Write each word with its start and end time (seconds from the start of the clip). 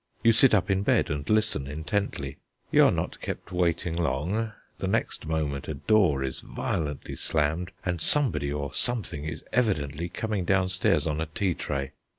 You 0.23 0.31
sit 0.31 0.55
up 0.55 0.71
in 0.71 0.81
bed 0.81 1.11
and 1.11 1.29
listen 1.29 1.67
intently. 1.67 2.37
You 2.71 2.85
are 2.85 2.91
not 2.91 3.21
kept 3.21 3.51
waiting 3.51 3.95
long; 3.95 4.51
the 4.79 4.87
next 4.87 5.27
moment 5.27 5.67
a 5.67 5.75
door 5.75 6.23
is 6.23 6.39
violently 6.39 7.15
slammed, 7.15 7.69
and 7.85 8.01
somebody, 8.01 8.51
or 8.51 8.73
something, 8.73 9.25
is 9.25 9.43
evidently 9.53 10.09
coming 10.09 10.43
downstairs 10.43 11.05
on 11.05 11.21
a 11.21 11.27
tea 11.27 11.53
tray. 11.53 11.91